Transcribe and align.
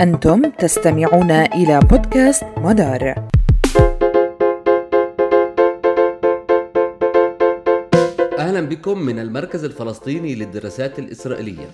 أنتم 0.00 0.50
تستمعون 0.50 1.30
إلى 1.30 1.80
بودكاست 1.80 2.44
مدار. 2.56 3.14
أهلا 8.38 8.60
بكم 8.60 8.98
من 8.98 9.18
المركز 9.18 9.64
الفلسطيني 9.64 10.34
للدراسات 10.34 10.98
الإسرائيلية. 10.98 11.66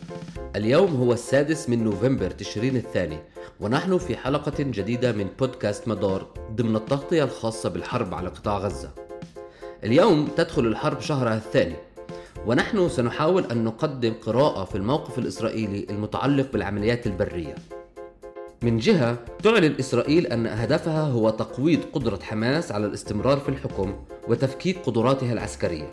اليوم 0.56 0.96
هو 0.96 1.12
السادس 1.12 1.69
من 1.69 1.85
نوفمبر 1.85 2.30
تشرين 2.30 2.77
الثاني 2.77 3.19
ونحن 3.61 3.98
في 3.98 4.16
حلقة 4.16 4.54
جديدة 4.59 5.12
من 5.12 5.27
بودكاست 5.39 5.89
مدار 5.89 6.27
ضمن 6.54 6.77
التغطية 6.77 7.25
الخاصة 7.25 7.68
بالحرب 7.68 8.14
على 8.14 8.29
قطاع 8.29 8.59
غزة. 8.59 8.91
اليوم 9.84 10.29
تدخل 10.36 10.66
الحرب 10.66 11.00
شهرها 11.00 11.34
الثاني 11.34 11.77
ونحن 12.46 12.89
سنحاول 12.89 13.45
أن 13.52 13.64
نقدم 13.64 14.12
قراءة 14.27 14.64
في 14.64 14.75
الموقف 14.75 15.18
الإسرائيلي 15.18 15.86
المتعلق 15.91 16.52
بالعمليات 16.52 17.07
البرية. 17.07 17.54
من 18.62 18.79
جهة 18.79 19.19
تعلن 19.43 19.75
إسرائيل 19.80 20.27
أن 20.27 20.47
هدفها 20.47 21.03
هو 21.03 21.30
تقويض 21.30 21.80
قدرة 21.93 22.19
حماس 22.23 22.73
على 22.73 22.87
الاستمرار 22.87 23.39
في 23.39 23.48
الحكم 23.48 23.95
وتفكيك 24.29 24.79
قدراتها 24.87 25.33
العسكرية. 25.33 25.91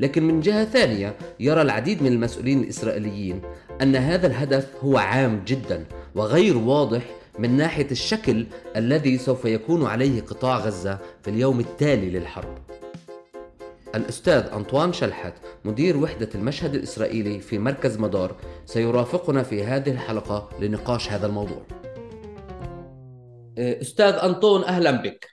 لكن 0.00 0.22
من 0.22 0.40
جهة 0.40 0.64
ثانية 0.64 1.14
يرى 1.40 1.62
العديد 1.62 2.02
من 2.02 2.12
المسؤولين 2.12 2.62
الإسرائيليين 2.62 3.42
أن 3.82 3.96
هذا 3.96 4.26
الهدف 4.26 4.68
هو 4.84 4.98
عام 4.98 5.42
جدا 5.46 5.84
وغير 6.14 6.58
واضح 6.58 7.02
من 7.38 7.56
ناحية 7.56 7.90
الشكل 7.90 8.46
الذي 8.76 9.18
سوف 9.18 9.44
يكون 9.44 9.86
عليه 9.86 10.20
قطاع 10.20 10.58
غزة 10.58 10.98
في 11.22 11.30
اليوم 11.30 11.60
التالي 11.60 12.10
للحرب. 12.10 12.58
الأستاذ 13.94 14.44
أنطوان 14.52 14.92
شلحت 14.92 15.34
مدير 15.64 15.96
وحدة 15.96 16.28
المشهد 16.34 16.74
الإسرائيلي 16.74 17.40
في 17.40 17.58
مركز 17.58 17.98
مدار 17.98 18.34
سيرافقنا 18.66 19.42
في 19.42 19.64
هذه 19.64 19.90
الحلقة 19.90 20.48
لنقاش 20.60 21.10
هذا 21.10 21.26
الموضوع. 21.26 21.62
أستاذ 23.58 24.14
أنطون 24.14 24.64
أهلا 24.64 24.90
بك 24.90 25.26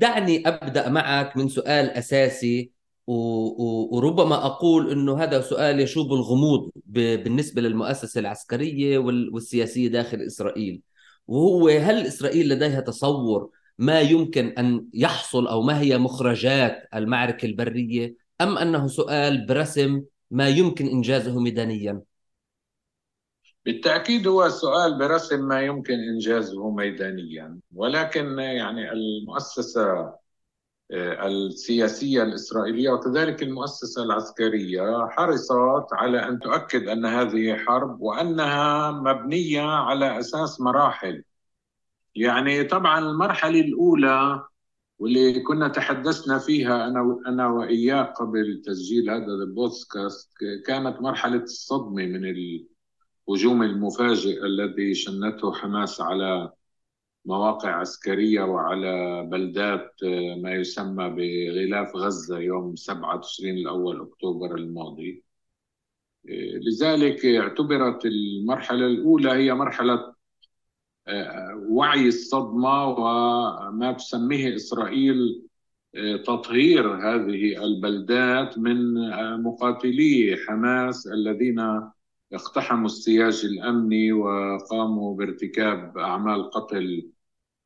دعني 0.00 0.48
أبدأ 0.48 0.88
معك 0.88 1.36
من 1.36 1.48
سؤال 1.48 1.90
أساسي 1.90 2.70
وربما 3.06 4.46
أقول 4.46 4.90
أنه 4.90 5.22
هذا 5.22 5.40
سؤال 5.40 5.80
يشوب 5.80 6.12
الغموض 6.12 6.70
بالنسبة 6.86 7.62
للمؤسسة 7.62 8.20
العسكرية 8.20 8.98
والسياسية 8.98 9.88
داخل 9.88 10.22
إسرائيل 10.26 10.82
وهو 11.26 11.68
هل 11.68 12.06
إسرائيل 12.06 12.48
لديها 12.48 12.80
تصور 12.80 13.50
ما 13.78 14.00
يمكن 14.00 14.48
أن 14.58 14.86
يحصل 14.94 15.46
أو 15.46 15.62
ما 15.62 15.80
هي 15.80 15.98
مخرجات 15.98 16.88
المعركة 16.94 17.46
البرية 17.46 18.14
أم 18.40 18.58
أنه 18.58 18.86
سؤال 18.86 19.46
برسم 19.46 20.02
ما 20.30 20.48
يمكن 20.48 20.86
إنجازه 20.86 21.40
ميدانيا؟ 21.40 22.00
بالتأكيد 23.64 24.26
هو 24.26 24.48
سؤال 24.48 24.98
برسم 24.98 25.48
ما 25.48 25.62
يمكن 25.62 25.94
إنجازه 25.94 26.70
ميدانيا 26.70 27.60
ولكن 27.74 28.38
يعني 28.38 28.92
المؤسسة 28.92 30.14
آه، 30.92 31.26
السياسية 31.26 32.22
الإسرائيلية 32.22 32.90
وكذلك 32.90 33.42
المؤسسة 33.42 34.02
العسكرية 34.02 35.08
حرصت 35.10 35.92
على 35.92 36.28
أن 36.28 36.38
تؤكد 36.38 36.88
أن 36.88 37.06
هذه 37.06 37.56
حرب 37.56 38.00
وأنها 38.00 38.90
مبنية 38.90 39.62
على 39.62 40.18
أساس 40.18 40.60
مراحل. 40.60 41.24
يعني 42.14 42.64
طبعا 42.64 42.98
المرحلة 42.98 43.60
الأولى 43.60 44.44
واللي 44.98 45.40
كنا 45.40 45.68
تحدثنا 45.68 46.38
فيها 46.38 46.88
أنا 46.88 47.20
أنا 47.26 47.48
وإياك 47.48 48.12
قبل 48.18 48.62
تسجيل 48.66 49.10
هذا 49.10 49.26
البودكاست 49.26 50.30
كانت 50.66 51.00
مرحلة 51.02 51.42
الصدمة 51.42 52.06
من 52.06 52.24
الهجوم 53.28 53.62
المفاجئ 53.62 54.44
الذي 54.46 54.94
شنته 54.94 55.52
حماس 55.52 56.00
على 56.00 56.52
مواقع 57.24 57.70
عسكرية 57.70 58.42
وعلى 58.42 59.22
بلدات 59.32 59.94
ما 60.42 60.52
يسمى 60.52 61.08
بغلاف 61.10 61.96
غزة 61.96 62.38
يوم 62.38 62.76
7 62.76 63.20
تشرين 63.20 63.54
الأول 63.56 64.00
أكتوبر 64.00 64.54
الماضي. 64.54 65.24
لذلك 66.66 67.26
اعتبرت 67.26 68.06
المرحلة 68.06 68.86
الأولى 68.86 69.32
هي 69.32 69.54
مرحلة 69.54 70.14
وعي 71.68 72.08
الصدمة 72.08 72.88
وما 72.88 73.92
تسميه 73.92 74.56
إسرائيل 74.56 75.44
آه، 75.96 76.16
تطهير 76.16 76.94
هذه 76.94 77.64
البلدات 77.64 78.58
من 78.58 78.98
آه، 78.98 79.36
مقاتلي 79.36 80.36
حماس 80.48 81.06
الذين 81.06 81.60
اقتحموا 82.34 82.86
السياج 82.86 83.44
الأمني 83.44 84.12
وقاموا 84.12 85.16
بارتكاب 85.16 85.98
أعمال 85.98 86.50
قتل 86.50 87.10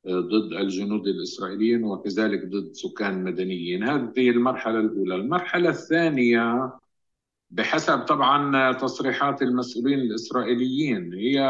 ضد 0.09 0.53
الجنود 0.53 1.07
الإسرائيليين 1.07 1.85
وكذلك 1.85 2.47
ضد 2.47 2.73
سكان 2.73 3.25
مدنيين. 3.25 3.83
هذه 3.83 4.31
المرحلة 4.31 4.81
الأولى. 4.81 5.15
المرحلة 5.15 5.69
الثانية 5.71 6.73
بحسب 7.51 7.99
طبعا 7.99 8.73
تصريحات 8.73 9.43
المسؤولين 9.43 9.99
الإسرائيليين 9.99 11.13
هي 11.15 11.41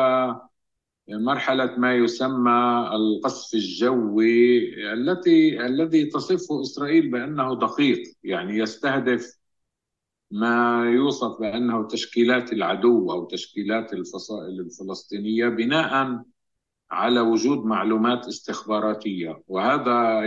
مرحلة 1.09 1.77
ما 1.79 1.95
يسمى 1.95 2.91
القصف 2.93 3.55
الجوي 3.55 4.93
التي 4.93 5.67
الذي 5.67 6.05
تصفه 6.07 6.63
إسرائيل 6.63 7.11
بأنه 7.11 7.55
دقيق 7.59 8.03
يعني 8.25 8.59
يستهدف 8.59 9.38
ما 10.31 10.85
يوصف 10.91 11.41
بأنه 11.41 11.89
تشكيلات 11.89 12.53
العدو 12.53 13.13
أو 13.13 13.25
تشكيلات 13.25 13.93
الفصائل 13.93 14.61
الفلسطينية 14.61 15.49
بناء 15.49 16.23
على 16.91 17.21
وجود 17.21 17.65
معلومات 17.65 18.27
استخباراتية. 18.27 19.43
وهذا 19.49 20.23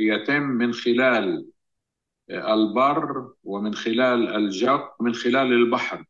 يتم 0.00 0.42
من 0.42 0.72
خلال 0.72 1.46
البر 2.30 3.32
ومن 3.44 3.74
خلال 3.74 4.28
الجو 4.28 4.80
ومن 5.00 5.14
خلال 5.14 5.52
البحر. 5.52 6.04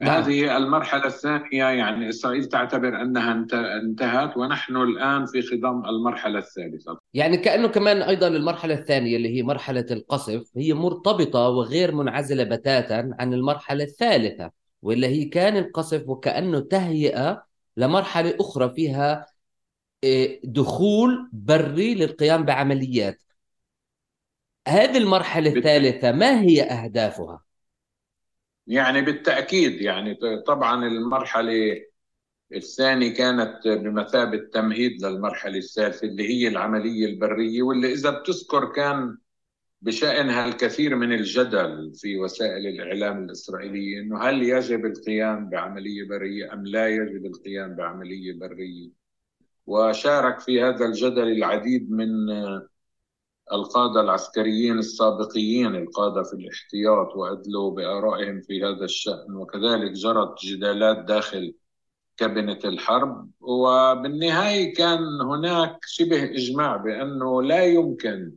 نعم. 0.00 0.22
هذه 0.22 0.56
المرحلة 0.56 1.06
الثانية 1.06 1.64
يعني 1.64 2.08
إسرائيل 2.08 2.44
تعتبر 2.44 3.02
أنها 3.02 3.46
انتهت 3.82 4.36
ونحن 4.36 4.76
الآن 4.76 5.26
في 5.26 5.42
خضم 5.42 5.84
المرحلة 5.84 6.38
الثالثة 6.38 6.98
يعني 7.14 7.36
كأنه 7.36 7.68
كمان 7.68 8.02
أيضا 8.02 8.28
المرحلة 8.28 8.74
الثانية 8.74 9.16
اللي 9.16 9.36
هي 9.36 9.42
مرحلة 9.42 9.86
القصف 9.90 10.50
هي 10.56 10.74
مرتبطة 10.74 11.48
وغير 11.48 11.94
منعزلة 11.94 12.44
بتاتا 12.44 13.10
عن 13.18 13.34
المرحلة 13.34 13.84
الثالثة 13.84 14.50
واللي 14.82 15.06
هي 15.06 15.24
كان 15.24 15.56
القصف 15.56 16.08
وكأنه 16.08 16.60
تهيئة 16.60 17.44
لمرحلة 17.76 18.36
أخرى 18.40 18.70
فيها 18.74 19.26
آه، 20.04 20.38
دخول 20.44 21.28
بري 21.32 21.94
للقيام 21.94 22.44
بعمليات 22.44 23.22
هذه 24.68 24.98
المرحلة 24.98 25.56
الثالثة 25.56 26.12
ما 26.12 26.40
هي 26.40 26.62
أهدافها؟ 26.62 27.40
يعني 28.70 29.02
بالتأكيد 29.02 29.80
يعني 29.82 30.18
طبعا 30.46 30.86
المرحلة 30.86 31.82
الثانية 32.54 33.14
كانت 33.14 33.68
بمثابة 33.68 34.38
تمهيد 34.52 35.02
للمرحلة 35.04 35.58
الثالثة 35.58 36.06
اللي 36.08 36.28
هي 36.28 36.48
العملية 36.48 37.06
البرية 37.06 37.62
واللي 37.62 37.92
إذا 37.92 38.10
بتذكر 38.10 38.72
كان 38.72 39.18
بشأنها 39.82 40.46
الكثير 40.46 40.96
من 40.96 41.12
الجدل 41.12 41.92
في 41.94 42.18
وسائل 42.18 42.66
الإعلام 42.66 43.24
الإسرائيلية 43.24 44.00
إنه 44.00 44.22
هل 44.22 44.42
يجب 44.42 44.86
القيام 44.86 45.50
بعملية 45.50 46.08
برية 46.08 46.52
أم 46.52 46.66
لا 46.66 46.88
يجب 46.88 47.26
القيام 47.26 47.74
بعملية 47.74 48.32
برية؟ 48.38 48.90
وشارك 49.66 50.40
في 50.40 50.62
هذا 50.62 50.86
الجدل 50.86 51.28
العديد 51.28 51.90
من 51.90 52.08
القادة 53.52 54.00
العسكريين 54.00 54.78
السابقين 54.78 55.76
القادة 55.76 56.22
في 56.22 56.32
الاحتياط 56.32 57.16
وأدلوا 57.16 57.70
بآرائهم 57.70 58.40
في 58.40 58.62
هذا 58.64 58.84
الشأن 58.84 59.36
وكذلك 59.36 59.90
جرت 59.92 60.44
جدالات 60.44 60.98
داخل 60.98 61.54
كابينة 62.16 62.58
الحرب. 62.64 63.30
وبالنهاية 63.40 64.74
كان 64.74 65.20
هناك 65.20 65.78
شبه 65.86 66.24
إجماع 66.24 66.76
بأنه 66.76 67.42
لا 67.42 67.64
يمكن 67.64 68.32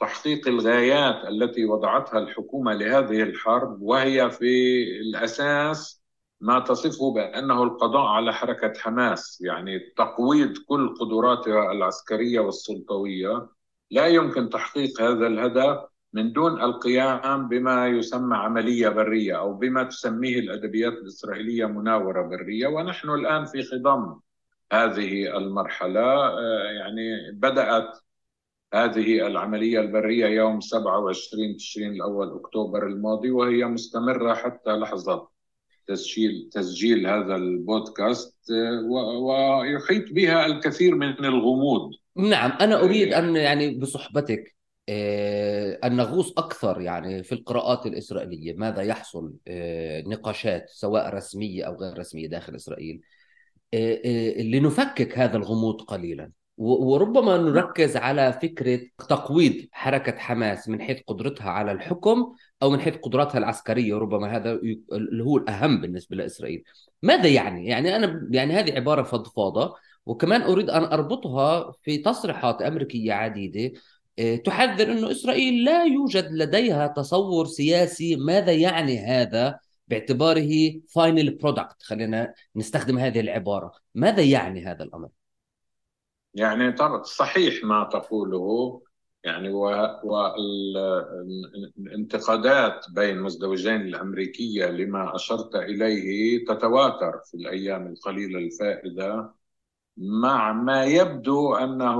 تحقيق 0.00 0.48
الغايات 0.48 1.28
التي 1.28 1.64
وضعتها 1.64 2.18
الحكومة 2.18 2.74
لهذه 2.74 3.22
الحرب 3.22 3.82
وهي 3.82 4.30
في 4.30 4.82
الأساس 5.00 6.02
ما 6.40 6.60
تصفه 6.60 7.14
بأنه 7.14 7.62
القضاء 7.62 8.06
على 8.06 8.32
حركة 8.34 8.72
حماس 8.80 9.40
يعني 9.40 9.78
تقويض 9.96 10.58
كل 10.68 10.94
قدراتها 11.00 11.72
العسكرية 11.72 12.40
والسلطوية. 12.40 13.57
لا 13.90 14.06
يمكن 14.06 14.50
تحقيق 14.50 15.02
هذا 15.02 15.26
الهدف 15.26 15.78
من 16.12 16.32
دون 16.32 16.62
القيام 16.62 17.48
بما 17.48 17.88
يسمى 17.88 18.36
عملية 18.36 18.88
برية 18.88 19.38
أو 19.38 19.54
بما 19.54 19.82
تسميه 19.82 20.38
الأدبيات 20.38 20.92
الإسرائيلية 20.92 21.66
مناورة 21.66 22.22
برية. 22.22 22.66
ونحن 22.66 23.10
الآن 23.10 23.44
في 23.44 23.62
خضم 23.62 24.20
هذه 24.72 25.36
المرحلة. 25.36 26.00
آه، 26.00 26.62
يعني 26.64 27.32
بدأت 27.32 27.98
هذه 28.74 29.26
العملية 29.26 29.80
البرية 29.80 30.26
يوم 30.26 30.60
27 30.60 31.56
تشرين 31.56 31.92
الأول 31.92 32.34
أكتوبر 32.34 32.86
الماضي 32.86 33.30
وهي 33.30 33.64
مستمرة 33.64 34.34
حتى 34.34 34.70
لحظة 34.70 35.28
تسجيل 35.86 36.48
تسجيل 36.52 37.06
هذا 37.06 37.36
البودكاست 37.36 38.36
ويحيط 39.20 40.12
بها 40.12 40.46
الكثير 40.46 40.94
من 40.94 41.24
الغموض. 41.24 41.90
نعم 42.18 42.52
أنا 42.60 42.80
أريد 42.80 43.12
أن 43.12 43.36
يعني 43.36 43.74
بصحبتك 43.74 44.58
أن 45.84 45.96
نغوص 45.96 46.38
أكثر 46.38 46.80
يعني 46.80 47.22
في 47.22 47.32
القراءات 47.32 47.86
الإسرائيلية. 47.86 48.54
ماذا 48.54 48.82
يحصل؟ 48.82 49.32
نقاشات 50.06 50.68
سواء 50.68 51.14
رسمية 51.14 51.64
أو 51.64 51.74
غير 51.74 51.98
رسمية 51.98 52.28
داخل 52.28 52.54
إسرائيل. 52.56 53.00
لنفكك 54.52 55.18
هذا 55.18 55.36
الغموض 55.36 55.82
قليلا. 55.82 56.30
وربما 56.56 57.36
نركز 57.36 57.96
على 57.96 58.32
فكرة 58.42 58.80
تقويض 59.08 59.66
حركة 59.72 60.18
حماس 60.18 60.68
من 60.68 60.80
حيث 60.82 61.00
قدرتها 61.06 61.50
على 61.50 61.72
الحكم 61.72 62.34
أو 62.62 62.70
من 62.70 62.80
حيث 62.80 62.96
قدراتها 62.96 63.38
العسكرية. 63.38 63.94
ربما 63.94 64.36
هذا 64.36 64.52
اللي 64.92 65.24
هو 65.24 65.36
الأهم 65.36 65.80
بالنسبة 65.80 66.16
لإسرائيل. 66.16 66.62
ماذا 67.02 67.28
يعني؟ 67.28 67.66
يعني 67.66 67.96
أنا 67.96 68.28
يعني 68.30 68.52
هذه 68.52 68.72
عبارة 68.72 69.02
فضفاضة. 69.02 69.74
وكمان 70.08 70.42
أريد 70.42 70.70
أن 70.70 70.84
أربطها 70.84 71.72
في 71.82 71.98
تصريحات 71.98 72.62
أمريكية 72.62 73.12
عديدة 73.12 73.80
آه، 74.18 74.36
تحذر 74.36 74.92
أن 74.92 75.04
إسرائيل 75.04 75.64
لا 75.64 75.84
يوجد 75.84 76.32
لديها 76.32 76.86
تصور 76.86 77.46
سياسي 77.46 78.16
ماذا 78.16 78.52
يعني 78.52 78.98
هذا 78.98 79.58
باعتباره 79.88 80.80
final 80.94 81.34
product 81.34 81.82
خلينا 81.82 82.34
نستخدم 82.56 82.98
هذه 82.98 83.20
العبارة. 83.20 83.72
ماذا 83.94 84.22
يعني 84.22 84.64
هذا 84.64 84.84
الأمر؟ 84.84 85.08
يعني 86.34 86.76
صحيح 87.02 87.64
ما 87.64 87.88
تقوله 87.92 88.82
يعني 89.24 89.48
والانتقادات 90.04 92.86
بين 92.90 93.16
المزدوجين 93.16 93.80
الأمريكية 93.80 94.66
لما 94.66 95.14
أشرت 95.14 95.54
إليه 95.54 96.44
تتواتر 96.44 97.20
في 97.30 97.34
الأيام 97.34 97.86
القليلة 97.86 98.38
الفائتة. 98.38 99.37
مع 99.98 100.52
ما 100.52 100.84
يبدو 100.84 101.54
أنه 101.54 101.98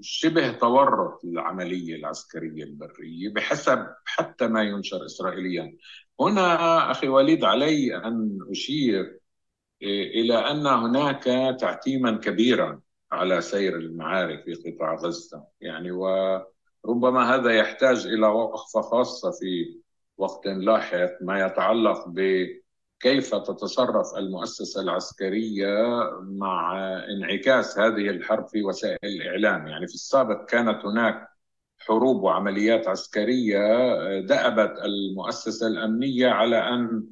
شبه 0.00 0.52
تورط 0.52 1.24
العملية 1.24 1.96
العسكرية 1.96 2.64
البرية 2.64 3.32
بحسب 3.32 3.86
حتى 4.04 4.46
ما 4.46 4.62
ينشر 4.62 5.06
إسرائيليا. 5.06 5.76
هنا 6.20 6.90
أخي 6.90 7.08
وليد 7.08 7.44
علي 7.44 7.96
أن 7.96 8.38
أشير 8.50 9.18
إلى 9.82 10.34
أن 10.34 10.66
هناك 10.66 11.24
تعتيما 11.60 12.10
كبيرا 12.10 12.80
على 13.12 13.40
سير 13.40 13.76
المعارك 13.76 14.44
في 14.44 14.70
قطاع 14.70 14.94
غزة. 14.94 15.44
يعني 15.60 15.90
وربما 15.90 17.34
هذا 17.34 17.50
يحتاج 17.50 18.06
إلى 18.06 18.26
وقفة 18.26 18.80
خاصة 18.80 19.30
في 19.30 19.80
وقت 20.18 20.46
لاحق 20.46 21.10
ما 21.20 21.46
يتعلق 21.46 22.08
بكيف 23.00 23.34
تتصرف 23.34 24.16
المؤسسة 24.16 24.80
العسكرية 24.80 25.74
مع 26.22 26.78
انعكاس 27.04 27.78
هذه 27.78 28.10
الحرب 28.10 28.48
في 28.48 28.62
وسائل 28.62 28.98
الإعلام؟ 29.04 29.66
يعني 29.66 29.86
في 29.86 29.94
السابق 29.94 30.44
كانت 30.44 30.84
هناك 30.84 31.28
حروب 31.78 32.22
وعمليات 32.22 32.88
عسكرية 32.88 33.60
دأبت 34.20 34.78
المؤسسة 34.84 35.66
الأمنية 35.66 36.28
على 36.28 36.56
أن 36.58 37.06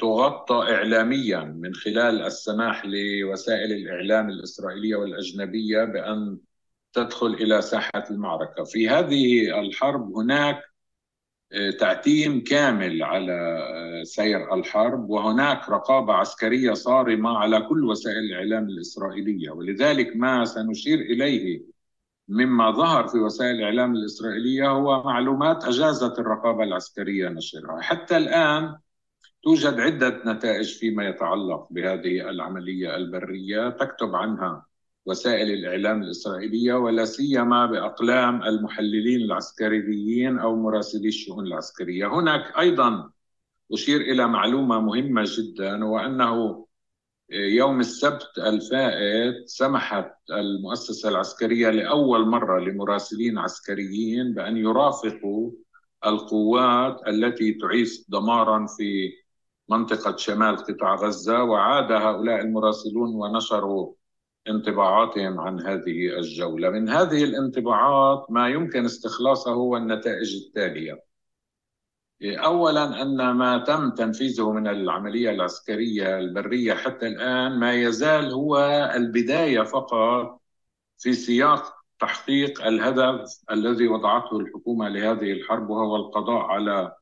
تغطى 0.00 0.54
إعلاميا 0.54 1.40
من 1.40 1.74
خلال 1.74 2.22
السماح 2.22 2.84
لوسائل 2.86 3.72
الإعلام 3.72 4.28
الإسرائيلية 4.28 4.96
والأجنبية 4.96 5.84
بأن 5.84 6.38
تدخل 6.92 7.26
إلى 7.26 7.62
ساحة 7.62 8.04
المعركة. 8.10 8.64
في 8.64 8.88
هذه 8.88 9.60
الحرب 9.60 10.12
هناك 10.16 10.56
آه، 10.56 10.67
تعتيم 11.78 12.44
كامل 12.44 13.02
على 13.02 13.32
آه، 13.32 14.02
سير 14.02 14.54
الحرب 14.54 15.10
وهناك 15.10 15.68
رقابة 15.68 16.12
عسكرية 16.14 16.72
صارمة 16.72 17.38
على 17.38 17.60
كل 17.60 17.84
وسائل 17.84 18.18
الإعلام 18.18 18.64
الإسرائيلية. 18.64 19.50
ولذلك 19.50 20.16
ما 20.16 20.44
سنشير 20.44 20.98
إليه 20.98 21.62
مما 22.28 22.70
ظهر 22.70 23.08
في 23.08 23.18
وسائل 23.18 23.56
الإعلام 23.56 23.94
الإسرائيلية 23.94 24.70
هو 24.70 25.02
معلومات 25.02 25.64
أجازت 25.64 26.18
الرقابة 26.18 26.64
العسكرية 26.64 27.28
نشرها. 27.28 27.80
حتى 27.80 28.16
الآن 28.16 28.76
توجد 29.42 29.80
عدة 29.80 30.22
نتائج 30.26 30.78
فيما 30.78 31.08
يتعلق 31.08 31.68
بهذه 31.70 32.30
العملية 32.30 32.96
البرية 32.96 33.68
تكتب 33.68 34.14
عنها 34.14 34.67
وسائل 35.08 35.50
الإعلام 35.50 36.02
الإسرائيلية 36.02 36.74
ولا 36.74 37.04
سيما 37.04 37.66
بأقلام 37.66 38.42
المحللين 38.42 39.20
العسكريين 39.20 40.38
أو 40.38 40.56
مراسلي 40.56 41.08
الشؤون 41.08 41.46
العسكرية. 41.46 42.06
هناك 42.06 42.58
أيضا 42.58 43.10
أشير 43.72 44.00
إلى 44.00 44.28
معلومة 44.28 44.80
مهمة 44.80 45.24
جدا 45.26 45.84
وأنه 45.84 46.66
يوم 47.30 47.80
السبت 47.80 48.38
الفائت 48.38 49.48
سمحت 49.48 50.12
المؤسسة 50.30 51.08
العسكرية 51.08 51.70
لأول 51.70 52.26
مرة 52.26 52.60
لمراسلين 52.60 53.38
عسكريين 53.38 54.34
بأن 54.34 54.56
يرافقوا 54.56 55.50
القوات 56.06 57.08
التي 57.08 57.52
تعيش 57.52 58.04
دمارا 58.08 58.66
في 58.66 59.12
منطقة 59.68 60.16
شمال 60.16 60.56
قطاع 60.56 60.94
غزة 60.94 61.42
وعاد 61.42 61.92
هؤلاء 61.92 62.40
المراسلون 62.40 63.14
ونشروا 63.14 63.92
انطباعاتهم 64.48 65.40
عن 65.40 65.60
هذه 65.60 66.18
الجولة. 66.18 66.70
من 66.70 66.88
هذه 66.88 67.24
الانطباعات 67.24 68.26
ما 68.30 68.48
يمكن 68.48 68.84
استخلاصه 68.84 69.52
هو 69.52 69.76
النتائج 69.76 70.36
التالية. 70.46 71.08
أولا 72.22 73.02
أن 73.02 73.30
ما 73.30 73.58
تم 73.58 73.90
تنفيذه 73.90 74.52
من 74.52 74.68
العملية 74.68 75.30
العسكرية 75.30 76.18
البرية 76.18 76.74
حتى 76.74 77.06
الآن 77.06 77.58
ما 77.58 77.74
يزال 77.74 78.32
هو 78.32 78.58
البداية 78.94 79.62
فقط 79.62 80.40
في 80.98 81.12
سياق 81.12 81.74
تحقيق 82.00 82.66
الهدف 82.66 83.30
الذي 83.50 83.88
وضعته 83.88 84.40
الحكومة 84.40 84.88
لهذه 84.88 85.32
الحرب 85.32 85.70
وهو 85.70 85.96
القضاء 85.96 86.42
على 86.42 86.92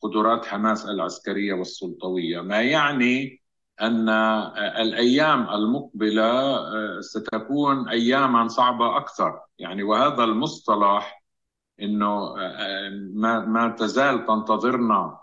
قدرات 0.00 0.46
حماس 0.46 0.86
العسكرية 0.86 1.54
والسلطوية. 1.54 2.40
ما 2.40 2.62
يعني 2.62 3.43
أن 3.80 4.08
الأيام 4.80 5.50
المقبلة 5.50 6.56
آه، 6.56 7.00
ستكون 7.00 7.88
أياما 7.88 8.48
صعبة 8.48 8.96
أكثر. 8.96 9.40
يعني 9.58 9.82
وهذا 9.82 10.24
المصطلح 10.24 11.24
أنه 11.80 12.40
آه، 12.40 12.90
ما, 13.14 13.40
ما 13.40 13.68
تزال 13.68 14.26
تنتظرنا 14.26 15.18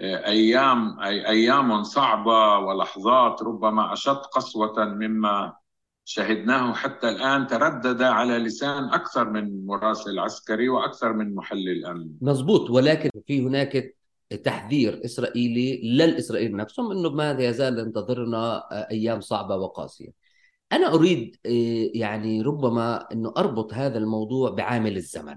آه، 0.00 0.26
أيام 0.26 1.00
أي 1.00 1.28
أيام 1.28 1.82
صعبة 1.82 2.58
ولحظات 2.58 3.42
ربما 3.42 3.92
أشد 3.92 4.16
قسوة 4.16 4.84
مما 4.84 5.56
شهدناه 6.04 6.72
حتى 6.72 7.08
الآن 7.08 7.46
تردد 7.46 8.02
على 8.02 8.38
لسان 8.38 8.84
أكثر 8.84 9.30
من 9.30 9.66
مراسل 9.66 10.18
عسكري 10.18 10.68
وأكثر 10.68 11.12
من 11.12 11.34
محلل 11.34 11.86
أمن 11.86 12.10
مضبوط 12.20 12.70
ولكن 12.70 13.10
في 13.26 13.46
هناك 13.46 13.96
تحذير 14.44 15.04
إسرائيلي 15.04 15.80
للإسرائيليين 15.82 16.56
نفسهم 16.56 16.92
إنه 16.92 17.10
ما 17.10 17.30
يزال 17.30 17.78
ينتظرنا 17.78 18.62
أيام 18.90 19.20
صعبة 19.20 19.56
وقاسية. 19.56 20.30
أنا 20.72 20.94
أريد 20.94 21.36
آه، 21.46 21.90
يعني 21.94 22.42
ربما 22.42 23.12
إنه 23.12 23.32
أربط 23.36 23.74
هذا 23.74 23.98
الموضوع 23.98 24.50
بعامل 24.50 24.96
الزمن. 24.96 25.36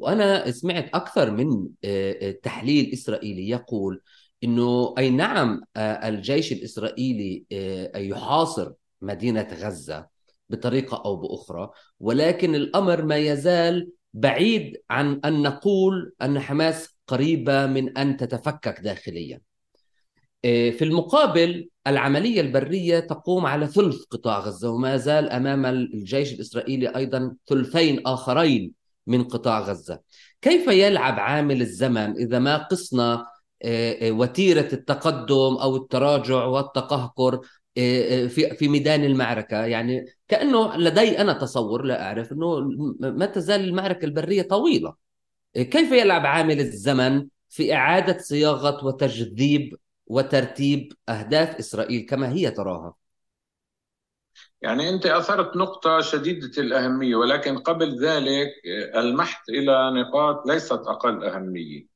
وأنا 0.00 0.50
سمعت 0.50 0.90
أكثر 0.94 1.30
من 1.30 1.68
آه، 1.84 2.28
آه، 2.28 2.30
تحليل 2.30 2.92
إسرائيلي 2.92 3.48
يقول 3.48 4.02
إنه 4.44 4.94
أي 4.98 5.10
نعم 5.10 5.62
الجيش 5.76 6.52
الإسرائيلي 6.52 7.44
يحاصر 7.96 8.72
مدينة 9.00 9.48
غزة 9.52 10.06
بطريقة 10.50 11.02
أو 11.04 11.16
بأخرى 11.16 11.70
ولكن 12.00 12.54
الأمر 12.54 13.04
ما 13.04 13.16
يزال 13.16 13.90
بعيد 14.14 14.76
عن 14.90 15.20
أن 15.24 15.42
نقول 15.42 16.12
أن 16.22 16.40
حماس 16.40 16.96
قريبة 17.06 17.66
من 17.66 17.98
أن 17.98 18.16
تتفكك 18.16 18.80
داخليا. 18.80 19.40
إيه، 20.44 20.70
في 20.70 20.84
المقابل 20.84 21.68
العملية 21.86 22.40
البرية 22.40 23.00
تقوم 23.00 23.46
على 23.46 23.66
ثلث 23.66 24.02
قطاع 24.10 24.38
غزة 24.38 24.70
وما 24.70 24.96
زال 24.96 25.30
أمام 25.30 25.66
الجيش 25.66 26.32
الإسرائيلي 26.32 26.96
أيضا 26.96 27.34
ثلثين 27.46 28.06
آخرين 28.06 28.72
من 29.06 29.24
قطاع 29.24 29.60
غزة. 29.60 30.00
كيف 30.42 30.66
يلعب 30.68 31.20
عامل 31.20 31.60
الزمن 31.60 32.16
إذا 32.16 32.38
ما 32.38 32.56
قسنا 32.56 33.26
إيه، 33.64 34.02
إيه، 34.02 34.12
وتيرة 34.12 34.68
التقدم 34.72 35.56
أو 35.56 35.76
التراجع 35.76 36.44
والتقهقر 36.44 37.40
في 38.28 38.56
في 38.56 38.68
ميدان 38.68 39.04
المعركة. 39.04 39.64
يعني 39.64 40.04
كأنه 40.28 40.76
لدي 40.76 41.20
أنا 41.20 41.32
تصور 41.32 41.82
لا 41.82 42.02
أعرف 42.02 42.32
إنه 42.32 42.60
ما 43.00 43.26
تزال 43.26 43.60
المعركة 43.60 44.04
البرية 44.04 44.42
طويلة. 44.42 44.94
إيه، 45.56 45.70
كيف 45.70 45.92
يلعب 45.92 46.26
عامل 46.26 46.60
الزمن 46.60 47.26
في 47.48 47.74
إعادة 47.74 48.18
صياغة 48.18 48.86
وتجذيب 48.86 49.76
وترتيب 50.06 50.92
أهداف 51.08 51.56
إسرائيل 51.56 52.06
كما 52.06 52.32
هي 52.32 52.50
تراها؟ 52.50 52.94
يعني 54.62 54.88
أنت 54.90 55.06
أثرت 55.06 55.56
نقطة 55.56 56.00
شديدة 56.00 56.62
الأهمية 56.62 57.16
ولكن 57.16 57.58
قبل 57.58 58.04
ذلك 58.04 58.48
المحت 58.96 59.48
إلى 59.48 59.90
نقاط 60.00 60.46
ليست 60.46 60.72
أقل 60.72 61.24
أهمية 61.24 61.86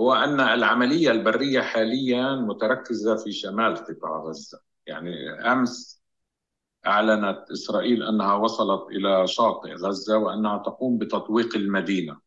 هو 0.00 0.14
أن 0.14 0.40
العملية 0.40 1.10
البرية 1.10 1.60
حاليا 1.60 2.36
متركزة 2.36 3.16
في 3.16 3.32
شمال 3.32 3.76
قطاع 3.76 4.18
غزة. 4.28 4.71
يعني 4.86 5.30
أمس 5.30 6.02
أعلنت 6.86 7.50
إسرائيل 7.50 8.02
أنها 8.02 8.34
وصلت 8.34 8.90
إلى 8.90 9.26
شاطئ 9.26 9.72
غزة 9.72 10.18
وأنها 10.18 10.58
تقوم 10.58 10.98
بتطويق 10.98 11.56
المدينة. 11.56 12.20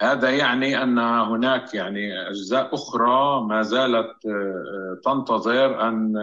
هذا 0.00 0.30
يعني 0.30 0.82
أن 0.82 0.98
هناك 0.98 1.74
يعني 1.74 2.28
أجزاء 2.28 2.74
أخرى 2.74 3.40
ما 3.40 3.62
زالت 3.62 4.26
آه، 4.26 5.00
تنتظر 5.04 5.88
أن 5.88 6.14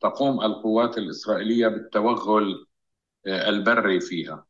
تقوم 0.00 0.40
القوات 0.40 0.98
الإسرائيلية 0.98 1.68
بالتوغل 1.68 2.66
آه، 3.26 3.48
البري 3.48 4.00
فيها. 4.00 4.46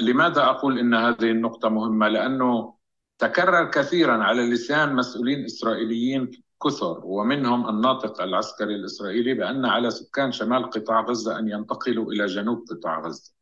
لماذا 0.00 0.42
أقول 0.44 0.78
أن 0.78 0.94
هذه 0.94 1.30
النقطة 1.30 1.68
مهمة؟ 1.68 2.08
لأنه 2.08 2.74
تكرر 3.18 3.70
كثيرا 3.70 4.24
على 4.24 4.50
لسان 4.50 4.94
مسؤولين 4.94 5.44
إسرائيليين 5.44 6.30
كثر 6.64 7.00
ومنهم 7.04 7.68
الناطق 7.68 8.22
العسكري 8.22 8.74
الإسرائيلي 8.74 9.34
بأن 9.34 9.64
على 9.64 9.90
سكان 9.90 10.32
شمال 10.32 10.70
قطاع 10.70 11.00
غزة 11.00 11.38
أن 11.38 11.48
ينتقلوا 11.48 12.12
إلى 12.12 12.26
جنوب 12.26 12.64
قطاع 12.70 13.00
غزة. 13.00 13.32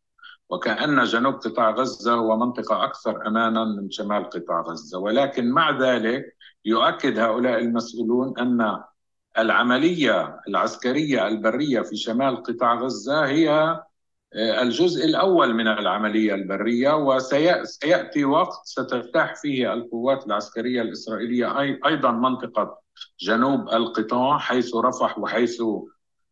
وكأن 0.50 1.04
جنوب 1.04 1.35
قطاع 1.35 1.71
غزة 1.71 2.14
هو 2.14 2.37
منطقة 2.37 2.85
أكثر 2.85 3.26
أمانا 3.26 3.64
من 3.64 3.90
شمال 3.90 4.28
قطاع 4.30 4.61
غزة. 4.61 4.99
ولكن 4.99 5.50
مع 5.50 5.71
ذلك 5.80 6.37
يؤكد 6.64 7.18
هؤلاء 7.18 7.59
المسؤولون 7.59 8.38
أن 8.38 8.83
العملية 9.38 10.40
العسكرية 10.49 11.28
البرية 11.28 11.80
في 11.80 11.97
شمال 11.97 12.42
قطاع 12.42 12.75
غزة 12.75 13.26
هي 13.26 13.50
آه، 14.37 14.62
الجزء 14.62 15.04
الأول 15.04 15.54
من 15.54 15.68
العملية 15.68 16.35
البرية 16.35 16.97
وسيأتي 16.97 18.25
وقت 18.25 18.61
ستفتح 18.64 19.35
فيه 19.37 19.73
القوات 19.73 20.26
العسكرية 20.26 20.83
الإسرائيلية 20.83 21.61
أيضا 21.87 22.11
منطقة 22.11 22.84
جنوب 23.20 23.68
القطاع 23.68 24.38
حيث 24.38 24.75
رفح 24.75 25.18
وحيث 25.18 25.62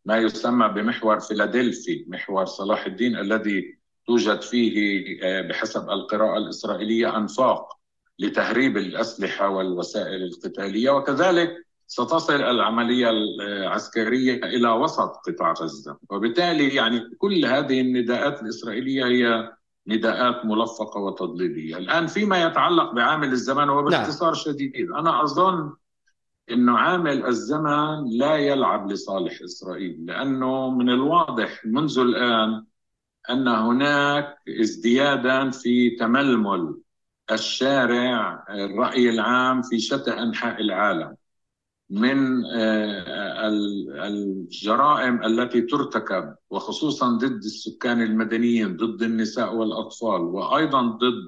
ما 0.05 0.17
يسمى 0.17 0.67
بمحور 0.67 1.19
فيلادلفي 1.19 2.05
محور 2.07 2.45
صلاح 2.45 2.85
الدين 2.85 3.17
الذي 3.17 3.83
توجد 4.07 4.41
فيه 4.41 5.03
آه، 5.23 5.41
بحسب 5.41 5.89
القراءة 5.89 6.37
الإسرائيلية 6.37 7.17
أنفاق 7.17 7.77
لتهريب 8.19 8.77
الأسلحة 8.77 9.49
والوسائل 9.49 10.23
القتالية. 10.23 10.89
وكذلك 10.89 11.65
ستصل 11.87 12.41
العملية 12.41 13.09
العسكرية 13.09 14.33
إلى 14.33 14.69
وسط 14.69 15.11
قطاع 15.27 15.53
غزة. 15.53 15.97
وبالتالي 16.09 16.75
يعني 16.75 17.01
كل 17.17 17.45
هذه 17.45 17.81
النداءات 17.81 18.41
الإسرائيلية 18.41 19.05
هي 19.05 19.51
نداءات 19.87 20.45
ملفقة 20.45 20.99
وتضليلية. 20.99 21.77
الآن 21.77 22.07
فيما 22.07 22.43
يتعلق 22.43 22.91
بعامل 22.91 23.31
الزمن 23.31 23.69
وباختصار 23.69 24.31
نعم. 24.31 24.43
شديد 24.43 24.91
أنا 24.91 25.23
أظن 25.23 25.73
إنه 26.51 26.77
عامل 26.77 27.25
الزمن 27.25 28.17
لا 28.17 28.35
يلعب 28.35 28.91
لصالح 28.91 29.41
إسرائيل 29.43 30.05
لأنه 30.05 30.69
من 30.69 30.89
الواضح 30.89 31.65
منذ 31.65 31.99
الآن 31.99 32.65
أن 33.29 33.47
هناك 33.47 34.37
ازديادا 34.61 35.49
في 35.49 35.89
تململ 35.89 36.77
الشارع 37.31 38.45
الرأي 38.49 39.09
العام 39.09 39.61
في 39.61 39.79
شتى 39.79 40.11
أنحاء 40.11 40.61
العالم. 40.61 41.15
من 41.89 42.45
آه، 42.45 43.47
الجرائم 44.07 45.23
التي 45.23 45.61
ترتكب 45.61 46.35
وخصوصا 46.49 47.09
ضد 47.09 47.43
السكان 47.43 48.01
المدنيين 48.01 48.77
ضد 48.77 49.01
النساء 49.01 49.55
والأطفال 49.55 50.21
وأيضا 50.21 50.81
ضد 50.81 51.27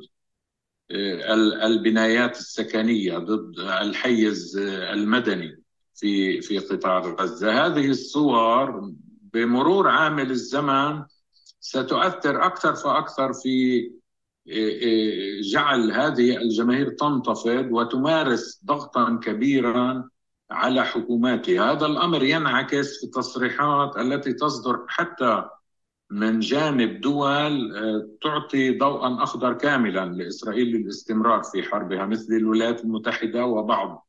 البنايات 0.91 2.37
السكنية 2.37 3.17
ضد 3.17 3.59
الحيز 3.59 4.57
المدني 4.67 5.61
في 5.95 6.41
في 6.41 6.59
قطاع 6.59 6.99
غزة. 6.99 7.65
هذه 7.65 7.89
الصور 7.89 8.91
بمرور 9.33 9.87
عامل 9.87 10.31
الزمن 10.31 11.03
ستؤثر 11.59 12.45
أكثر 12.45 12.75
فأكثر 12.75 13.33
في 13.33 13.91
جعل 15.53 15.91
هذه 15.91 16.37
الجماهير 16.37 16.89
تنتفض 16.89 17.67
وتمارس 17.71 18.61
ضغطا 18.65 19.19
كبيرا 19.23 20.09
على 20.51 20.85
حكوماتها. 20.85 21.71
هذا 21.71 21.85
الأمر 21.85 22.23
ينعكس 22.23 22.99
في 22.99 23.03
التصريحات 23.03 23.97
التي 23.97 24.33
تصدر 24.33 24.85
حتى 24.87 25.45
من 26.09 26.39
جانب 26.39 27.01
دول 27.01 27.75
آه، 27.77 28.09
تعطي 28.21 28.77
ضوءا 28.77 29.23
أخضر 29.23 29.53
كاملا 29.53 30.05
لإسرائيل 30.05 30.67
للاستمرار 30.67 31.43
في 31.43 31.63
حربها 31.63 32.05
مثل 32.05 32.33
الولايات 32.33 32.83
المتحدة 32.83 33.45
وبعض 33.45 34.07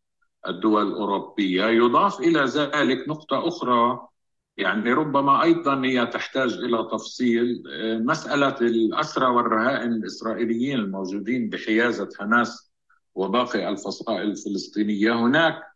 الدول 0.49 0.87
الأوروبية. 0.89 1.65
يضاف 1.65 2.21
إلى 2.21 2.41
ذلك 2.45 3.09
نقطة 3.09 3.49
أخرى 3.49 4.09
يعني 4.57 4.93
ربما 4.93 5.43
أيضا 5.43 5.85
هي 5.85 6.07
تحتاج 6.07 6.53
إلى 6.53 6.89
تفصيل 6.93 7.63
آه، 7.73 7.99
مسألة 7.99 8.57
الأسرى 8.61 9.27
والرهائن 9.27 9.93
الإسرائيليين 9.93 10.79
الموجودين 10.79 11.51
بحيازة 11.51 12.09
حماس 12.19 12.73
وباقي 13.15 13.69
الفصائل 13.69 14.31
الفلسطينية. 14.31 15.13
هناك 15.13 15.76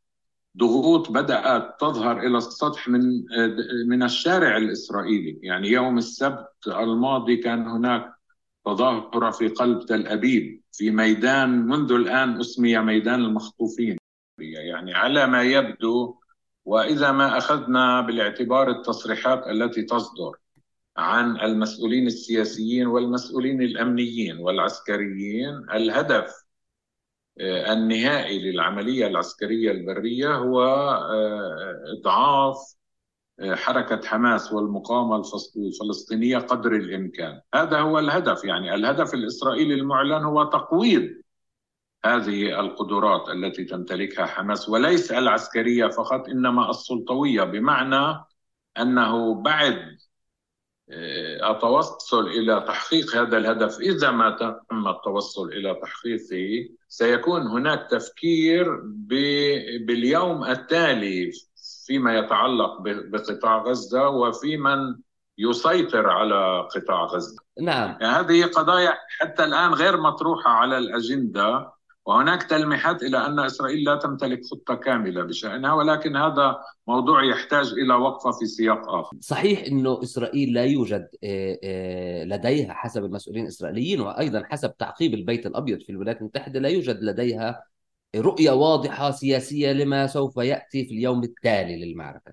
ضغوط 0.59 1.11
بدأت 1.11 1.81
تظهر 1.81 2.21
إلى 2.27 2.39
السطح 2.39 2.89
من 2.89 3.03
من 3.87 4.03
الشارع 4.03 4.57
الإسرائيلي، 4.57 5.39
يعني 5.43 5.69
يوم 5.69 5.99
السبت 5.99 6.49
الماضي 6.67 7.37
كان 7.37 7.67
هناك 7.67 8.13
تظاهرة 8.65 9.31
في 9.31 9.49
قلب 9.49 9.87
تل 9.87 10.07
أبيب 10.07 10.63
في 10.73 10.91
ميدان 10.91 11.67
منذ 11.67 11.93
الآن 11.93 12.41
اسمي 12.41 12.79
ميدان 12.79 13.21
المخطوفين. 13.21 13.97
يعني 14.39 14.95
على 14.95 15.27
ما 15.27 15.43
يبدو 15.43 16.15
وإذا 16.65 17.13
ما 17.13 17.39
أخذنا 17.39 18.01
بالاعتبار 18.01 18.71
التصريحات 18.71 19.47
التي 19.47 19.83
تصدر 19.83 20.37
عن 20.97 21.41
المسؤولين 21.41 22.07
السياسيين 22.07 22.87
والمسؤولين 22.87 23.63
الأمنيين 23.63 24.39
والعسكريين 24.39 25.67
الهدف 25.73 26.45
النهائي 27.41 28.53
للعملية 28.53 29.07
العسكرية 29.07 29.71
البرية 29.71 30.35
هو 30.37 30.63
آه، 30.63 31.85
إضعاف 31.99 32.57
آه، 33.41 33.55
حركة 33.55 34.09
حماس 34.09 34.53
والمقاومة 34.53 35.23
الفلسطينية 35.57 36.39
قدر 36.39 36.73
الإمكان. 36.77 37.41
هذا 37.55 37.81
هو 37.81 37.99
الهدف 37.99 38.45
يعني 38.45 38.75
الهدف 38.75 39.15
الإسرائيلي 39.15 39.75
المعلن 39.75 40.25
هو 40.25 40.45
تقويض 40.45 41.11
هذه 42.05 42.61
القدرات 42.61 43.29
التي 43.29 43.65
تمتلكها 43.65 44.27
حماس 44.27 44.69
وليس 44.69 45.13
العسكرية 45.13 45.87
فقط 45.87 46.29
إنما 46.29 46.71
السلطوية 46.71 47.45
بمعنى 47.45 48.25
أنه 48.79 49.35
بعد 49.43 49.99
التوصل 51.51 52.27
إلى 52.27 52.65
تحقيق 52.69 53.17
هذا 53.17 53.37
الهدف 53.37 53.81
إذا 53.81 54.11
ما 54.11 54.31
تم 54.71 54.89
التوصل 54.89 55.49
إلى 55.49 55.75
تحقيقه 55.83 56.69
سيكون 56.89 57.47
هناك 57.47 57.89
تفكير 57.91 58.81
باليوم 59.81 60.45
التالي 60.45 61.33
فيما 61.87 62.19
يتعلق 62.19 62.81
بقطاع 62.83 63.63
غزة 63.63 64.09
وفي 64.09 64.57
من 64.57 64.97
يسيطر 65.39 66.11
على 66.11 66.69
قطاع 66.75 67.05
غزة. 67.05 67.37
نعم. 67.61 67.97
هذه 68.03 68.45
قضايا 68.45 68.95
حتى 69.21 69.45
الآن 69.45 69.75
غير 69.75 70.01
مطروحة 70.01 70.51
على 70.51 70.79
الأجندة 70.79 71.73
وهناك 72.07 72.43
تلميحات 72.43 73.03
إلى 73.03 73.27
أن 73.27 73.39
إسرائيل 73.39 73.85
لا 73.85 73.97
تمتلك 73.97 74.41
خطة 74.45 74.75
كاملة 74.75 75.23
بشأنها 75.23 75.73
ولكن 75.73 76.17
هذا 76.17 76.59
موضوع 76.87 77.25
يحتاج 77.25 77.67
إلى 77.73 77.95
وقفة 77.95 78.31
في 78.31 78.47
سياق 78.47 78.89
آخر. 78.89 79.17
صحيح 79.21 79.65
إنه 79.65 80.03
إسرائيل 80.03 80.53
لا 80.53 80.65
يوجد 80.65 81.09
آه، 81.25 81.59
آه، 81.65 82.25
لديها 82.25 82.73
حسب 82.73 83.05
المسؤولين 83.05 83.43
الإسرائيليين 83.45 84.01
وأيضا 84.01 84.45
حسب 84.51 84.77
تعقيب 84.77 85.15
البيت 85.15 85.47
الأبيض 85.47 85.81
في 85.81 85.91
الولايات 85.93 86.21
المتحدة 86.21 86.61
لا 86.61 86.69
يوجد 86.69 87.03
لديها 87.03 87.65
رؤية 88.17 88.51
واضحة 88.51 89.11
سياسية 89.11 89.73
لما 89.73 90.07
سوف 90.07 90.37
يأتي 90.37 90.85
في 90.85 90.95
اليوم 90.95 91.25
التالي 91.25 91.85
للمعركة. 91.85 92.33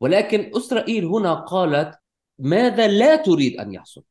ولكن 0.00 0.50
إسرائيل 0.56 1.04
هنا 1.04 1.34
قالت 1.34 1.98
ماذا 2.38 2.88
لا 2.88 3.16
تريد 3.16 3.60
أن 3.60 3.72
يحصل. 3.72 4.02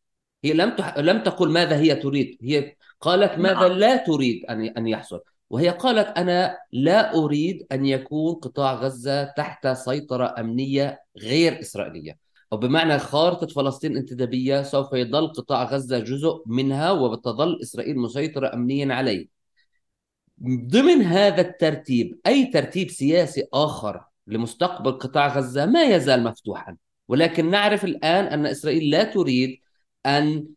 هي 0.44 0.54
لم 0.54 0.76
لم 0.98 1.24
تقل 1.24 1.50
ماذا 1.50 1.78
هي 1.78 1.96
تريد، 1.96 2.38
هي 2.42 2.76
قالت 3.02 3.40
ماذا 3.40 3.68
نعم. 3.68 3.72
لا 3.72 3.96
تريد 3.96 4.46
أن 4.50 4.62
أن 4.62 4.88
يحصل. 4.88 5.20
وهي 5.50 5.70
قالت 5.70 6.18
أنا 6.18 6.58
لا 6.72 7.16
أريد 7.16 7.68
أن 7.72 7.86
يكون 7.86 8.36
قطاع 8.36 8.74
غزة 8.74 9.24
تحت 9.24 9.68
سيطرة 9.68 10.36
أمنية 10.40 11.02
غير 11.18 11.60
إسرائيلية. 11.60 12.18
أو 12.54 12.58
بمعنى 12.58 13.00
خارطة 13.00 13.48
فلسطين 13.48 13.98
انتدابية 13.98 14.62
سوف 14.62 14.94
يظل 14.94 15.28
قطاع 15.28 15.64
غزة 15.64 16.00
جزء 16.00 16.44
منها 16.46 16.92
وتظل 16.92 17.60
إسرائيل 17.62 17.98
مسيطرة 17.98 18.54
أمنيا 18.54 18.94
عليه. 18.94 19.28
ضمن 20.44 21.02
هذا 21.02 21.42
الترتيب 21.42 22.20
أي 22.28 22.46
ترتيب 22.46 22.90
سياسي 22.90 23.48
آخر 23.54 24.04
لمستقبل 24.28 24.92
قطاع 24.92 25.38
غزة 25.38 25.66
ما 25.66 25.84
يزال 25.84 26.24
مفتوحا. 26.24 26.78
ولكن 27.08 27.52
نعرف 27.52 27.86
الآن 27.86 28.26
أن 28.26 28.46
إسرائيل 28.46 28.90
لا 28.90 29.04
تريد 29.04 29.60
أن 30.08 30.48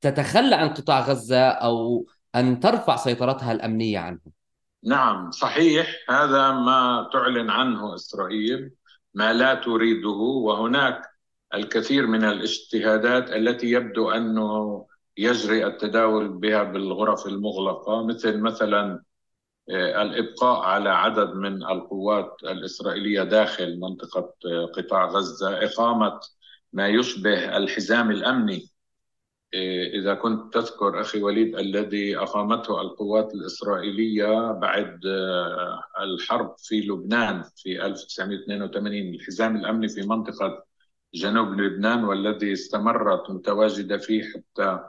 تتخلى 0.00 0.54
عن 0.54 0.68
قطاع 0.68 1.00
غزة 1.00 1.48
أو 1.48 2.06
أن 2.34 2.60
ترفع 2.60 2.96
سيطرتها 2.96 3.52
الأمنية 3.52 3.98
عنه. 3.98 4.20
نعم 4.84 5.30
صحيح. 5.30 5.96
هذا 6.08 6.50
ما 6.50 7.10
تعلن 7.12 7.50
عنه 7.50 7.94
إسرائيل 7.94 8.70
ما 9.14 9.32
لا 9.32 9.54
تريده. 9.54 10.08
وهناك 10.08 11.02
الكثير 11.54 12.06
من 12.06 12.24
الاجتهادات 12.24 13.30
التي 13.30 13.70
يبدو 13.70 14.10
أنه 14.10 14.86
يجري 15.16 15.66
التداول 15.66 16.28
بها 16.28 16.62
بالغرف 16.62 17.26
المغلقة 17.26 18.06
مثل 18.06 18.40
مثلا 18.40 19.02
آه، 19.70 20.02
الإبقاء 20.02 20.60
على 20.60 20.90
عدد 20.90 21.34
من 21.34 21.62
القوات 21.62 22.36
الإسرائيلية 22.42 23.22
داخل 23.22 23.80
منطقة 23.80 24.34
آه، 24.46 24.66
قطاع 24.66 25.06
غزة 25.06 25.64
إقامة 25.64 26.20
ما 26.72 26.88
يشبه 26.88 27.56
الحزام 27.56 28.10
الأمني. 28.10 28.54
إيه، 28.54 28.73
إذا 29.94 30.14
كنت 30.14 30.54
تذكر 30.54 31.00
أخي 31.00 31.22
وليد 31.22 31.56
الذي 31.56 32.18
أقامته 32.18 32.80
القوات 32.80 33.34
الإسرائيلية 33.34 34.52
بعد 34.52 35.06
آه، 35.06 35.82
الحرب 36.00 36.54
في 36.58 36.80
لبنان 36.80 37.44
في 37.56 37.86
1982 37.86 39.14
الحزام 39.14 39.56
الأمني 39.56 39.88
في 39.88 40.02
منطقة 40.02 40.64
جنوب 41.14 41.48
لبنان 41.60 42.04
والذي 42.04 42.52
استمرت 42.52 43.30
متواجدة 43.30 43.98
فيه 43.98 44.22
حتى 44.22 44.80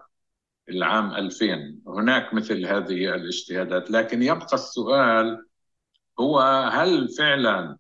العام 0.70 1.16
2000 1.16 1.82
هناك 1.88 2.34
مثل 2.34 2.66
هذه 2.66 3.16
الاجتهادات. 3.16 3.92
لكن 3.92 4.24
يبقى 4.24 4.54
السؤال 4.54 5.46
هو 6.20 6.40
هل 6.74 7.10
فعلا 7.10 7.78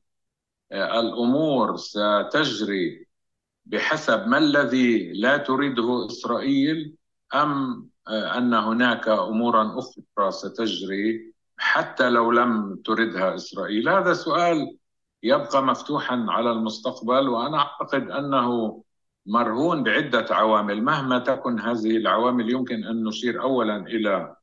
آه، 0.71 0.99
الأمور 0.99 1.77
ستجري 1.77 3.04
بحسب 3.65 4.27
ما 4.27 4.37
الذي 4.37 5.13
لا 5.13 5.37
تريده 5.37 6.05
إسرائيل 6.05 6.95
أم 7.35 7.89
آه، 8.07 8.37
أن 8.37 8.53
هناك 8.53 9.07
أمورا 9.07 9.79
أخرى 9.79 10.31
ستجري 10.31 11.33
حتى 11.57 12.09
لو 12.09 12.31
لم 12.31 12.75
تردها 12.85 13.35
إسرائيل. 13.35 13.89
هذا 13.89 14.13
سؤال 14.13 14.77
يبقى 15.23 15.63
مفتوحا 15.63 16.25
على 16.29 16.51
المستقبل 16.51 17.29
وأنا 17.29 17.57
أعتقد 17.57 18.11
أنه 18.11 18.83
مرهون 19.25 19.83
بعدة 19.83 20.25
عوامل. 20.35 20.83
مهما 20.83 21.19
تكن 21.19 21.59
هذه 21.59 21.97
العوامل 21.97 22.51
يمكن 22.51 22.83
أن 22.83 23.03
نشير 23.03 23.41
اولا 23.41 23.77
إلى 23.77 24.35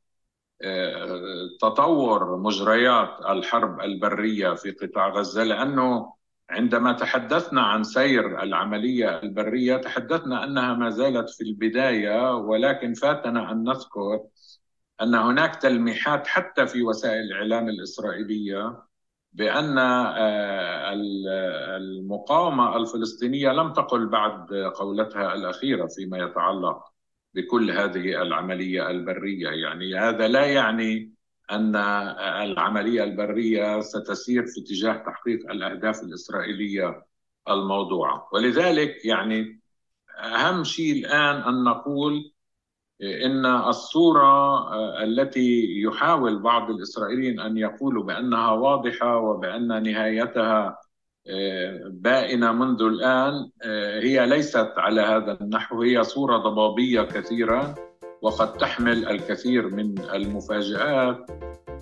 آه، 0.61 1.49
تطور 1.61 2.37
مجريات 2.37 3.25
الحرب 3.29 3.81
البرية 3.81 4.53
في 4.53 4.71
قطاع 4.71 5.09
غزة 5.09 5.43
لأنه 5.43 6.13
عندما 6.49 6.93
تحدثنا 6.93 7.61
عن 7.61 7.83
سير 7.83 8.43
العملية 8.43 9.19
البرية 9.23 9.77
تحدثنا 9.77 10.43
أنها 10.43 10.73
ما 10.73 10.89
زالت 10.89 11.29
في 11.29 11.43
البداية 11.43 12.35
ولكن 12.35 12.93
فاتنا 12.93 13.51
أن 13.51 13.63
نذكر 13.63 14.19
أن 15.01 15.15
هناك 15.15 15.55
تلميحات 15.55 16.27
حتى 16.27 16.67
في 16.67 16.83
وسائل 16.83 17.19
الإعلام 17.19 17.69
الإسرائيلية 17.69 18.83
بأن 19.33 19.77
آه، 19.77 20.93
المقاومة 21.77 22.77
الفلسطينية 22.77 23.51
لم 23.51 23.73
تقل 23.73 24.07
بعد 24.07 24.53
قولتها 24.53 25.33
الأخيرة 25.33 25.87
فيما 25.87 26.17
يتعلق 26.17 26.93
بكل 27.33 27.71
هذه 27.71 28.21
العملية 28.21 28.89
البرية. 28.89 29.49
يعني 29.49 29.95
هذا 29.95 30.27
لا 30.27 30.45
يعني 30.45 31.13
أن 31.51 31.75
العملية 32.45 33.03
البرية 33.03 33.81
ستسير 33.81 34.45
في 34.45 34.61
اتجاه 34.61 34.93
تحقيق 34.93 35.51
الأهداف 35.51 36.03
الإسرائيلية 36.03 37.05
الموضوعة. 37.49 38.29
ولذلك 38.33 39.05
يعني 39.05 39.59
أهم 40.19 40.63
شيء 40.63 41.05
الآن 41.05 41.35
أن 41.35 41.63
نقول 41.63 42.31
إن 43.01 43.45
الصورة 43.45 44.63
التي 45.03 45.81
يحاول 45.81 46.39
بعض 46.39 46.69
الإسرائيليين 46.69 47.39
أن 47.39 47.57
يقولوا 47.57 48.03
بأنها 48.03 48.51
واضحة 48.51 49.17
وبأن 49.17 49.83
نهايتها 49.83 50.77
بائنة 51.89 52.51
منذ 52.51 52.81
الآن 52.81 53.49
هي 54.03 54.25
ليست 54.25 54.73
على 54.77 55.01
هذا 55.01 55.37
النحو 55.41 55.81
هي 55.81 56.03
صورة 56.03 56.37
ضبابية 56.37 57.01
كثيرا 57.01 57.75
وقد 58.23 58.53
تحمل 58.53 59.09
الكثير 59.09 59.67
من 59.67 59.95
المفاجآت. 60.13 61.31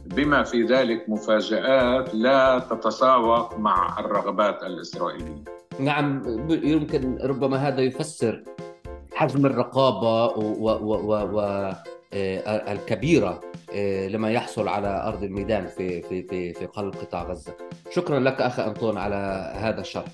بما 0.06 0.44
في 0.44 0.64
ذلك 0.64 1.10
مفاجآت 1.10 2.16
لا 2.16 2.60
تتساوق 2.60 3.60
مع 3.60 4.00
الرغبات 4.00 4.64
الإسرائيلية. 4.64 5.44
نعم 5.80 6.24
يمكن 6.50 7.18
ربما 7.24 7.58
هذا 7.58 7.82
يفسر 7.82 8.44
حجم 9.14 9.46
الرقابة 9.46 10.26
و, 10.26 10.70
و, 10.70 10.96
و, 10.96 11.40
و 11.40 11.40
آه، 12.14 12.74
الكبيرة 12.74 13.42
آه، 13.74 14.08
لما 14.08 14.32
يحصل 14.32 14.68
على 14.68 15.04
أرض 15.08 15.24
الميدان 15.24 15.68
في 15.68 16.02
في 16.02 16.24
في 16.24 16.54
في 16.54 16.66
قلب 16.66 16.94
قطاع 16.94 17.24
غزة. 17.24 17.54
شكرا 17.92 18.20
لك 18.20 18.42
أخ 18.42 18.60
أنطون 18.60 18.98
على 18.98 19.52
هذا 19.56 19.82
الشرح. 19.82 20.12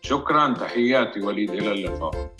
شكرا 0.00 0.54
تحياتي 0.54 1.20
وليد 1.20 1.50
إلى 1.50 1.72
اللقاء. 1.72 2.30